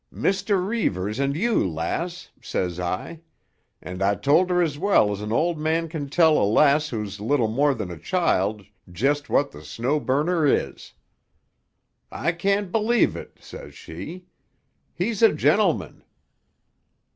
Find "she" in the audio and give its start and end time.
13.75-14.25